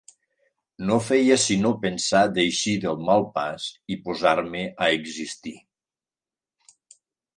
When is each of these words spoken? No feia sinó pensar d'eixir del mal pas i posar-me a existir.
No 0.89 0.95
feia 1.07 1.35
sinó 1.43 1.73
pensar 1.83 2.23
d'eixir 2.37 2.73
del 2.85 2.97
mal 3.09 3.27
pas 3.35 3.67
i 3.97 4.01
posar-me 4.07 4.63
a 4.87 4.91
existir. 4.99 5.55